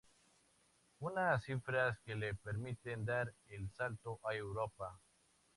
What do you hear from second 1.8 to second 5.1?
que le permiten dar el salto a Europa.